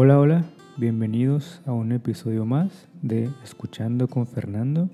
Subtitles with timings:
[0.00, 0.44] Hola, hola,
[0.76, 4.88] bienvenidos a un episodio más de Escuchando con Fernando,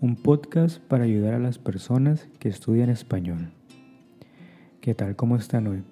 [0.00, 3.52] un podcast para ayudar a las personas que estudian español.
[4.80, 5.14] ¿Qué tal?
[5.14, 5.84] ¿Cómo están hoy?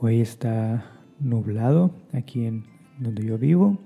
[0.00, 0.90] Hoy está
[1.20, 2.64] nublado aquí en
[2.98, 3.78] donde yo vivo.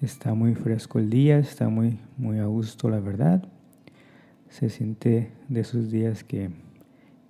[0.00, 3.46] Está muy fresco el día, está muy, muy a gusto la verdad.
[4.48, 6.48] Se siente de esos días que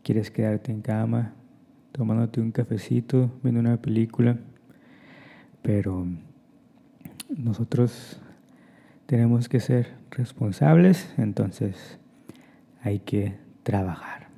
[0.05, 1.35] quieres quedarte en cama,
[1.91, 4.39] tomándote un cafecito, viendo una película,
[5.63, 6.07] pero
[7.37, 8.21] nosotros
[9.07, 11.99] tenemos que ser responsables, entonces
[12.83, 14.29] hay que trabajar.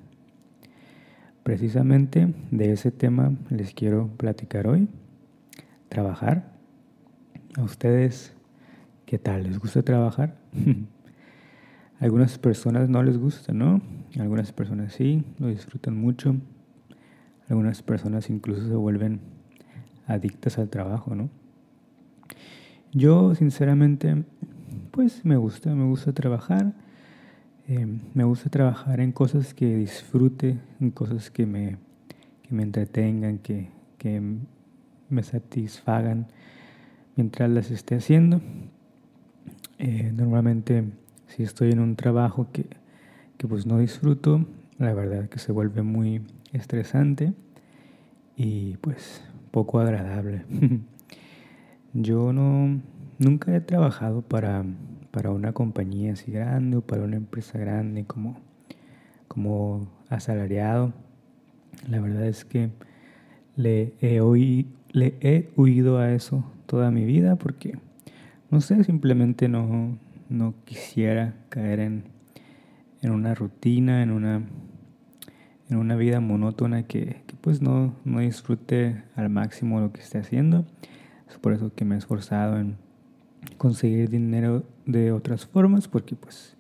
[1.42, 4.88] Precisamente de ese tema les quiero platicar hoy,
[5.88, 6.52] trabajar.
[7.56, 8.34] ¿A ustedes
[9.06, 9.44] qué tal?
[9.44, 10.36] ¿Les gusta trabajar?
[12.00, 13.80] Algunas personas no les gusta, ¿no?
[14.18, 16.36] Algunas personas sí, lo disfrutan mucho.
[17.48, 19.20] Algunas personas incluso se vuelven
[20.06, 21.30] adictas al trabajo, ¿no?
[22.92, 24.24] Yo, sinceramente,
[24.90, 26.72] pues me gusta, me gusta trabajar.
[27.68, 31.78] Eh, me gusta trabajar en cosas que disfrute, en cosas que me,
[32.42, 34.20] que me entretengan, que, que
[35.08, 36.26] me satisfagan
[37.16, 38.40] mientras las esté haciendo.
[39.78, 40.84] Eh, normalmente,
[41.28, 42.66] si estoy en un trabajo que,
[43.38, 44.44] que pues no disfruto,
[44.78, 47.32] la verdad que se vuelve muy estresante
[48.36, 50.44] y pues poco agradable.
[51.94, 52.80] Yo no
[53.18, 54.64] nunca he trabajado para,
[55.10, 58.36] para una compañía así grande o para una empresa grande como,
[59.28, 60.92] como asalariado.
[61.88, 62.70] La verdad es que
[63.56, 64.20] le he,
[65.56, 67.78] huido a eso toda mi vida porque,
[68.50, 72.04] no sé, simplemente no, no quisiera caer en,
[73.02, 74.42] en una rutina, en una
[75.72, 80.66] en una vida monótona que, pues no, no disfrute al máximo lo que esté haciendo.
[81.30, 82.76] Es por eso que me he esforzado en
[83.56, 86.56] conseguir dinero de otras formas, porque pues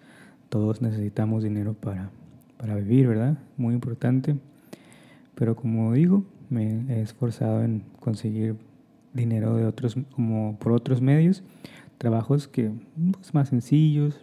[0.48, 2.10] todos necesitamos dinero para,
[2.56, 3.38] para vivir, ¿verdad?
[3.58, 4.36] Muy importante.
[5.34, 8.56] Pero como digo, me he esforzado en conseguir
[9.12, 11.42] dinero de otros, como por otros medios,
[11.98, 12.72] trabajos que
[13.12, 14.18] pues, más sencillos.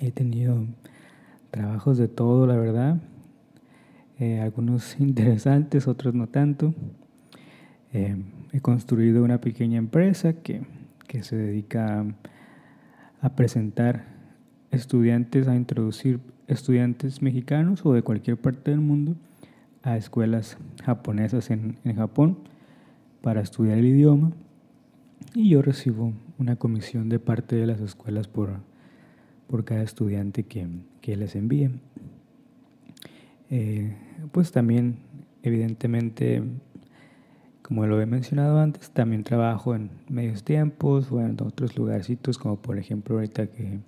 [0.00, 0.64] He tenido
[1.50, 2.98] trabajos de todo, la verdad.
[4.18, 6.74] Eh, algunos interesantes, otros no tanto.
[7.92, 8.16] Eh,
[8.52, 10.62] he construido una pequeña empresa que,
[11.06, 12.04] que se dedica
[13.20, 14.04] a, presentar
[14.70, 19.16] estudiantes, a introducir estudiantes mexicanos o de cualquier parte del mundo
[19.82, 22.38] a escuelas japonesas en, en Japón
[23.20, 24.32] para estudiar el idioma
[25.34, 28.60] y yo recibo una comisión de parte de las escuelas por,
[29.48, 30.66] por cada estudiante que,
[31.00, 31.70] que les envíe.
[33.50, 33.94] Eh,
[34.32, 34.98] pues también,
[35.42, 36.42] evidentemente,
[37.62, 42.56] como lo he mencionado antes, también trabajo en medios tiempos o en otros lugarcitos, como
[42.56, 43.78] por ejemplo ahorita que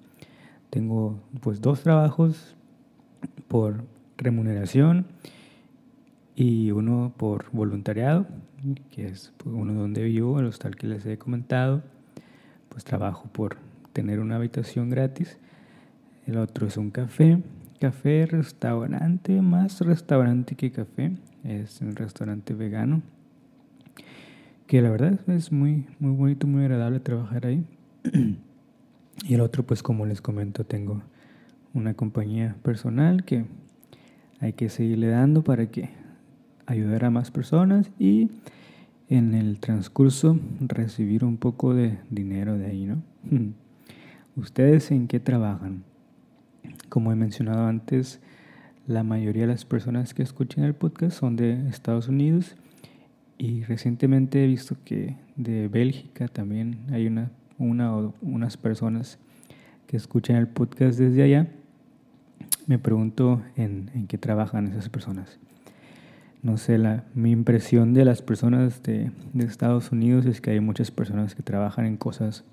[0.70, 2.56] tengo pues dos trabajos
[3.48, 3.84] por
[4.16, 5.06] remuneración
[6.34, 8.26] y uno por voluntariado,
[8.90, 11.82] que es uno donde vivo, el hostal que les he comentado,
[12.68, 13.56] pues trabajo por
[13.92, 15.38] tener una habitación gratis,
[16.26, 17.42] el otro es un café
[17.78, 21.12] café, restaurante, más restaurante que café.
[21.44, 23.02] Es un restaurante vegano.
[24.66, 27.64] Que la verdad es muy, muy bonito, muy agradable trabajar ahí.
[29.24, 31.02] y el otro, pues como les comento, tengo
[31.72, 33.44] una compañía personal que
[34.40, 35.90] hay que seguirle dando para que
[36.66, 38.30] ayudar a más personas y
[39.08, 43.02] en el transcurso recibir un poco de dinero de ahí, ¿no?
[44.36, 45.82] ¿Ustedes en qué trabajan?
[46.88, 48.20] Como he mencionado antes,
[48.86, 52.56] la mayoría de las personas que escuchan el podcast son de Estados Unidos
[53.36, 59.18] y recientemente he visto que de Bélgica también hay una, una o unas personas
[59.86, 61.48] que escuchan el podcast desde allá.
[62.66, 65.38] Me pregunto en, en qué trabajan esas personas.
[66.42, 70.60] No sé, la, mi impresión de las personas de, de Estados Unidos es que hay
[70.60, 72.44] muchas personas que trabajan en cosas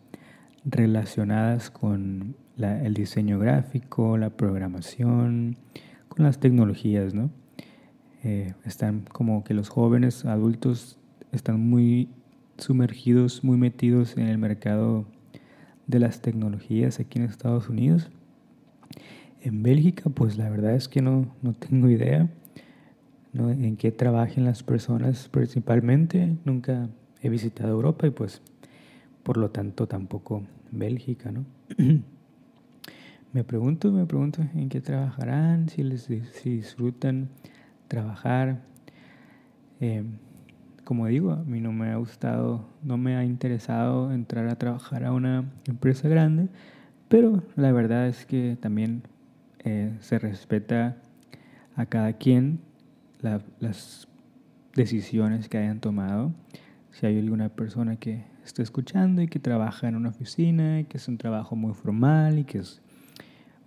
[0.66, 5.58] relacionadas con el diseño gráfico, la programación,
[6.08, 7.30] con las tecnologías, ¿no?
[8.24, 10.98] Eh, están como que los jóvenes adultos
[11.32, 12.10] están muy
[12.58, 15.06] sumergidos, muy metidos en el mercado
[15.88, 18.10] de las tecnologías aquí en Estados Unidos.
[19.42, 22.30] En Bélgica, pues la verdad es que no, no tengo idea
[23.34, 26.36] en qué trabajen las personas principalmente.
[26.46, 26.90] Nunca
[27.22, 28.42] he visitado Europa y pues
[29.24, 31.46] por lo tanto tampoco Bélgica, ¿no?
[33.36, 37.28] me pregunto, me pregunto en qué trabajarán, si les si disfrutan
[37.90, 38.62] trabajar.
[39.82, 40.06] Eh,
[40.86, 45.04] como digo, a mí no me ha gustado, no me ha interesado entrar a trabajar
[45.04, 46.48] a una empresa grande,
[47.10, 49.04] pero la verdad es que también
[49.66, 50.96] eh, se respeta
[51.76, 52.62] a cada quien
[53.20, 54.08] las
[54.76, 56.32] decisiones que hayan tomado.
[56.92, 60.96] Si hay alguna persona que está escuchando y que trabaja en una oficina y que
[60.96, 62.82] es un trabajo muy formal y que es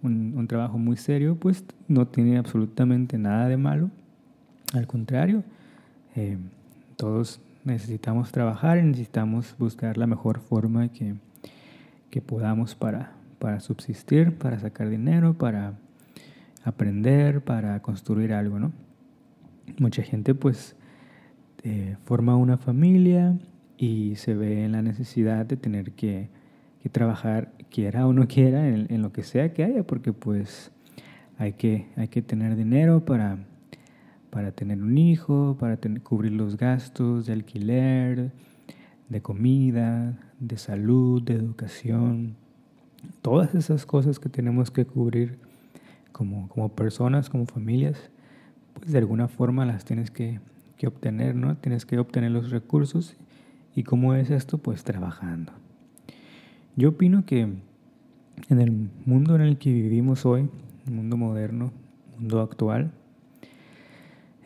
[0.02, 3.90] un, trabajo muy serio, pues no tiene absolutamente nada de malo.
[4.74, 5.42] Al contrario,
[6.14, 6.36] eh,
[6.96, 11.14] todos necesitamos trabajar y necesitamos buscar la mejor forma que,
[12.10, 15.74] que podamos para, para subsistir, para sacar dinero, para
[16.64, 18.72] aprender, para construir algo, ¿no?
[19.78, 20.76] Mucha gente pues
[21.62, 23.36] eh, forma una familia
[23.76, 26.28] y se ve en la necesidad de tener que,
[26.88, 30.70] trabajar, quiera o no quiera, en, lo que sea que haya, porque pues
[31.38, 33.38] hay que, hay que tener dinero para,
[34.30, 38.32] para tener un hijo, para cubrir los gastos de alquiler,
[39.08, 42.36] de comida, de salud, de educación,
[43.22, 45.38] todas esas cosas que tenemos que cubrir
[46.12, 48.10] como, como personas, como familias,
[48.74, 50.40] pues de alguna forma las tienes que,
[50.76, 51.56] que obtener, ¿no?
[51.56, 53.16] Tienes que obtener los recursos.
[53.74, 54.58] ¿Y cómo es esto?
[54.58, 55.52] Pues trabajando.
[56.78, 58.70] Yo opino que en el
[59.04, 60.48] mundo en el que vivimos hoy,
[60.88, 61.72] mundo moderno,
[62.16, 62.92] mundo actual,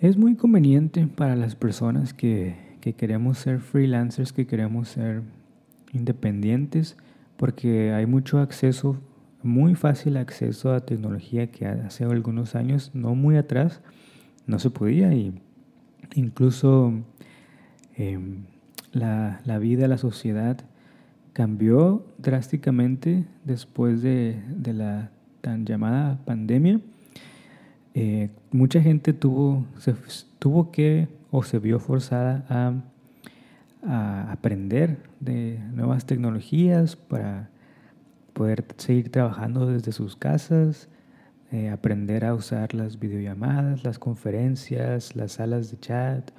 [0.00, 5.20] es muy conveniente para las personas que, que queremos ser freelancers, que queremos ser
[5.93, 6.96] independientes,
[7.37, 8.96] porque hay mucho acceso,
[9.43, 13.82] muy fácil acceso a tecnología que hace algunos años, no muy atrás,
[14.46, 15.12] no se podía.
[15.12, 15.38] Y
[16.14, 16.94] incluso
[17.94, 18.44] em,
[18.90, 20.64] la, vida, la sociedad
[21.32, 26.81] cambió drásticamente después de, de la tan llamada pandemia.
[27.94, 29.94] Eh, mucha gente tuvo, se,
[30.38, 32.73] tuvo que o se vio forzada a,
[34.31, 37.50] aprender de nuevas tecnologías para
[38.32, 40.88] poder seguir trabajando desde sus casas,
[41.50, 46.31] eh, aprender a usar las videollamadas, las conferencias, las salas de chat,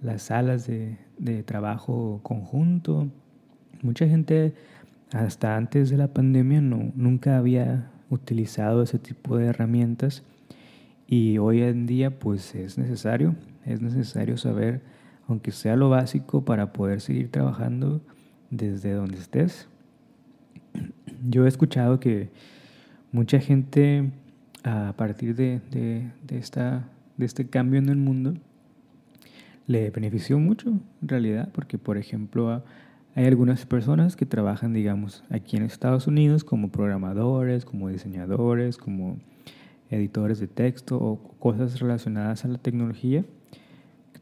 [0.00, 3.08] las salas de, de trabajo conjunto.
[3.82, 4.54] Mucha gente
[5.12, 10.22] hasta antes de la pandemia no, nunca había utilizado ese tipo de herramientas
[11.06, 13.34] y hoy en día pues es necesario,
[13.66, 14.82] es necesario saber,
[15.28, 18.00] aunque sea lo básico, para poder seguir trabajando
[18.50, 19.68] desde donde estés.
[21.28, 22.30] Yo he escuchado que
[23.10, 24.10] mucha gente
[24.64, 28.34] a partir de, de, esta, de este cambio en el mundo,
[29.66, 32.62] le benefició mucho en realidad, porque por ejemplo
[33.14, 39.18] hay algunas personas que trabajan, digamos, aquí en Estados Unidos como programadores, como diseñadores, como
[39.90, 43.24] editores de texto o cosas relacionadas a la tecnología,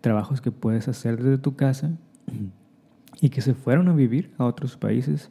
[0.01, 1.93] trabajos que puedes hacer desde tu casa
[3.21, 5.31] y que se fueron a vivir a otros países,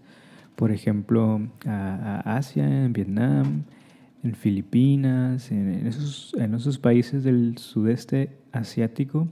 [0.56, 3.64] por ejemplo, a, a Asia, en Vietnam,
[4.24, 9.28] en Filipinas, en, esos, en esos países del sudeste asiático,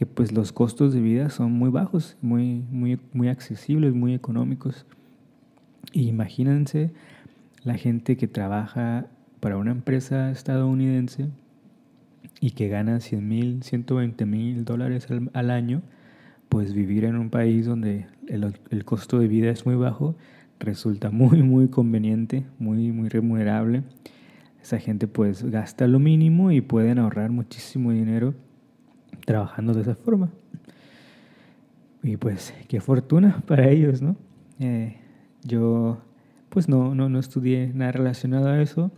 [0.00, 4.86] que pues los costos de vida son muy bajos, muy, muy, muy accesibles, muy económicos.
[5.92, 6.90] imagínense
[7.64, 9.08] la gente que trabaja
[9.40, 11.28] para una empresa estadounidense
[12.40, 15.82] y que gana 100 mil, 120 mil dólares al, año,
[16.48, 20.16] pues vivir en un país donde el, el, costo de vida es muy bajo
[20.60, 23.82] resulta muy, muy conveniente, muy, muy remunerable
[24.62, 28.32] esa gente pues gasta lo mínimo y pueden ahorrar muchísimo dinero
[29.24, 30.30] trabajando de esa forma.
[32.02, 34.16] Y pues qué fortuna para ellos, ¿no?
[34.58, 34.96] Eh,
[35.42, 35.98] yo
[36.48, 38.90] pues no, no, no estudié nada relacionado a eso,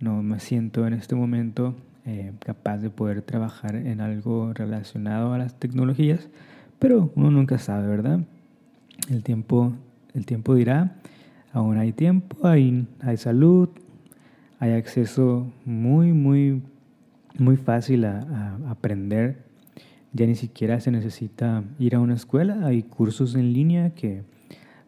[0.00, 5.38] no me siento en este momento eh, capaz de poder trabajar en algo relacionado a
[5.38, 6.28] las tecnologías,
[6.78, 8.20] pero uno nunca sabe, ¿verdad?
[9.10, 9.74] El tiempo,
[10.14, 10.96] el tiempo dirá,
[11.52, 13.68] aún hay tiempo, hay, hay salud,
[14.58, 16.62] hay acceso muy, muy,
[17.38, 19.47] muy fácil a, aprender.
[20.12, 24.22] Ya ni siquiera se necesita ir a una escuela, hay cursos en línea que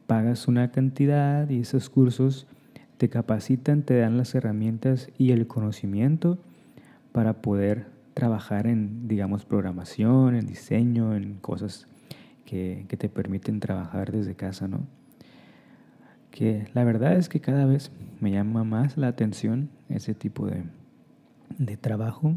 [0.07, 2.47] pagas una cantidad y esos cursos
[2.97, 6.39] te capacitan, te dan las herramientas y el conocimiento
[7.13, 11.87] para poder trabajar en, digamos, programación, en diseño, en cosas
[12.45, 14.81] que, que te permiten trabajar desde casa, ¿no?
[16.31, 20.63] que la verdad es que cada vez me llama más la atención ese tipo de,
[21.59, 22.35] de trabajo,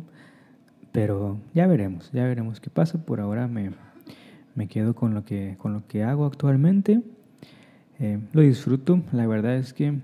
[0.93, 3.03] pero ya veremos, ya veremos qué pasa.
[3.03, 3.71] Por ahora me,
[4.55, 7.01] me quedo con lo, que, con lo que hago actualmente.
[7.99, 9.99] Eh, lo disfruto, la verdad es que,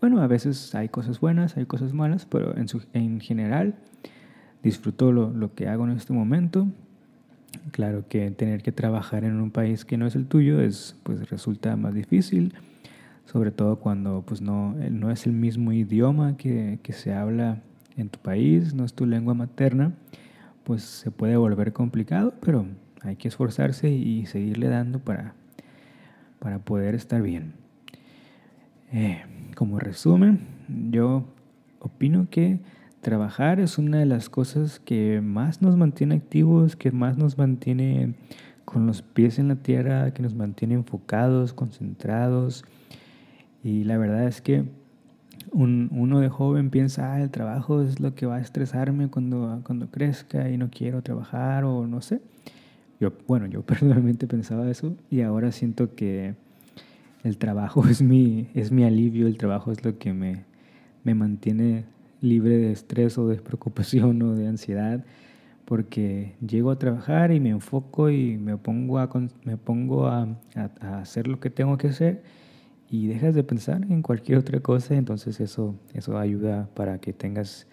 [0.00, 3.74] bueno, a veces hay cosas buenas, hay cosas malas, pero en, su, en general
[4.62, 6.66] disfruto lo, lo que hago en este momento.
[7.70, 11.28] Claro que tener que trabajar en un país que no es el tuyo es, pues
[11.28, 12.54] resulta más difícil,
[13.26, 17.60] sobre todo cuando pues no, no es el mismo idioma que, que se habla
[17.98, 19.92] en tu país, no es tu lengua materna,
[20.64, 22.66] pues se puede volver complicado, pero
[23.02, 25.34] hay que esforzarse y seguirle dando para,
[26.38, 27.54] para poder estar bien.
[28.92, 29.22] Eh,
[29.56, 30.40] como resumen,
[30.90, 31.24] yo
[31.80, 32.60] opino que
[33.00, 38.14] trabajar es una de las cosas que más nos mantiene activos, que más nos mantiene
[38.64, 42.64] con los pies en la tierra, que nos mantiene enfocados, concentrados.
[43.64, 44.64] Y la verdad es que
[45.52, 49.88] uno de joven piensa, ah, el trabajo es lo que va a estresarme cuando, cuando
[49.90, 52.20] crezca y no quiero trabajar o no sé.
[53.00, 56.34] Yo, bueno, yo personalmente pensaba eso y ahora siento que
[57.24, 60.44] el trabajo es mi, es mi alivio, el trabajo es lo que me,
[61.04, 61.84] me mantiene
[62.20, 65.04] libre de estrés o de preocupación o de ansiedad,
[65.64, 69.08] porque llego a trabajar y me enfoco y me pongo a,
[69.44, 72.22] me pongo a, a hacer lo que tengo que hacer
[72.92, 77.66] y dejas de pensar en cualquier otra cosa, entonces eso, eso ayuda para que tengas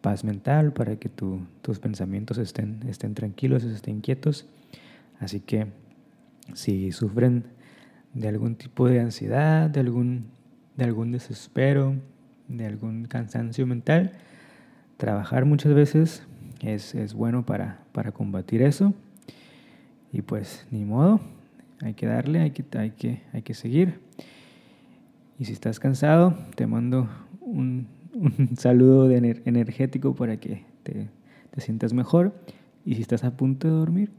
[0.00, 4.46] paz mental, para que tus pensamientos estén, estén tranquilos, estén quietos.
[5.18, 5.66] Así que
[6.54, 7.42] si sufren
[8.14, 10.26] de algún tipo de ansiedad, de algún,
[10.76, 11.96] de algún desespero,
[12.46, 14.12] de algún cansancio mental,
[14.96, 16.22] trabajar muchas veces
[16.60, 18.94] es, es bueno para, para combatir eso.
[20.12, 21.20] Y pues ni modo,
[21.80, 23.98] hay que darle, hay que, hay que, hay que seguir.
[25.38, 27.08] Y si estás cansado, te mando
[27.40, 27.86] un,
[28.56, 31.08] saludo de energético para que te,
[31.50, 32.34] te sientas mejor.
[32.84, 34.10] Y si estás a punto de dormir,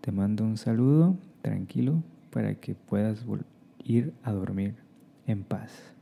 [0.00, 3.24] te mando un saludo tranquilo para que puedas
[3.84, 4.74] ir a dormir
[5.26, 5.94] en paz.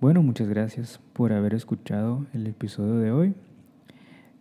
[0.00, 3.34] Bueno, muchas gracias por haber escuchado el episodio de hoy.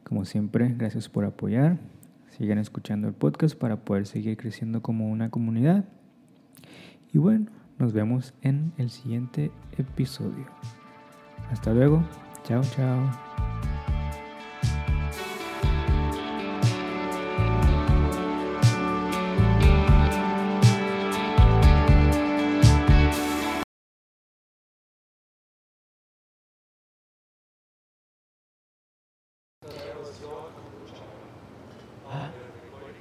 [0.04, 1.78] Como siempre, gracias por apoyar.
[2.30, 5.86] Sigan escuchando el podcast para poder seguir creciendo como una comunidad.
[7.14, 7.46] Y bueno,
[7.82, 10.46] nos vemos en el siguiente episodio.
[11.50, 12.04] Hasta luego.
[12.44, 13.10] Chao, chao.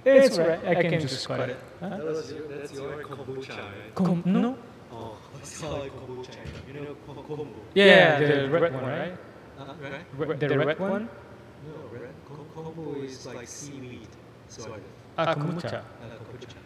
[0.02, 0.64] It's right.
[0.66, 1.58] I can just cut it.
[1.78, 1.98] Huh?
[2.02, 3.94] That's your, that's your kombucha, right?
[3.94, 4.56] Kom- no?
[5.40, 6.36] Oh, it's called like kombucha.
[6.68, 7.48] You know kombu?
[7.74, 9.16] Yeah, the, the red, red one, right?
[9.58, 10.38] Uh, right?
[10.40, 11.08] The, the red, red one?
[11.66, 12.10] No, red.
[12.54, 14.08] Kombu is like seaweed,
[14.48, 14.82] sort of.
[15.16, 15.78] Ah, kombucha.
[15.78, 15.82] Uh,
[16.28, 16.56] kombucha.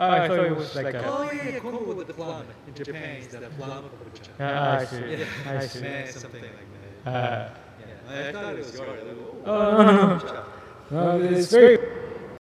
[0.00, 1.04] Oh, I thought it was like a...
[1.04, 2.46] Oh, yeah, kombu with the plum.
[2.66, 4.30] In Japan, it's the plum kombucha.
[4.40, 5.10] Ah, I see.
[5.10, 6.18] Yeah, I see.
[6.18, 7.10] Something like that.
[7.10, 7.50] Uh,
[8.10, 9.00] yeah, I thought it was yours.
[9.44, 10.18] Oh, no, no,
[10.90, 11.18] no.
[11.18, 11.78] no it's very...